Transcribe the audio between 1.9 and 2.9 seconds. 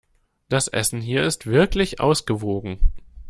ausgewogen.